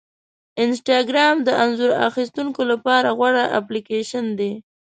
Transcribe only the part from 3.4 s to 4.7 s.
اپلیکیشن دی.